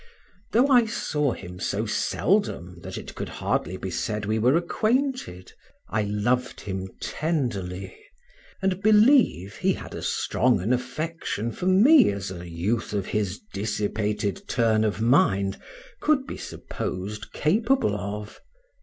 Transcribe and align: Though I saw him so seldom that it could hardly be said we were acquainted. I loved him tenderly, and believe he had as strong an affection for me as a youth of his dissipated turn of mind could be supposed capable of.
Though 0.51 0.67
I 0.69 0.87
saw 0.87 1.33
him 1.33 1.59
so 1.59 1.85
seldom 1.85 2.79
that 2.79 2.97
it 2.97 3.13
could 3.13 3.29
hardly 3.29 3.77
be 3.77 3.91
said 3.91 4.25
we 4.25 4.39
were 4.39 4.55
acquainted. 4.55 5.53
I 5.89 6.01
loved 6.01 6.61
him 6.61 6.89
tenderly, 6.99 7.95
and 8.63 8.81
believe 8.81 9.57
he 9.57 9.73
had 9.73 9.93
as 9.93 10.07
strong 10.07 10.59
an 10.59 10.73
affection 10.73 11.51
for 11.51 11.67
me 11.67 12.09
as 12.11 12.31
a 12.31 12.49
youth 12.49 12.93
of 12.93 13.05
his 13.05 13.41
dissipated 13.53 14.47
turn 14.47 14.83
of 14.83 15.01
mind 15.01 15.59
could 15.99 16.25
be 16.25 16.35
supposed 16.37 17.31
capable 17.31 17.95
of. 17.95 18.41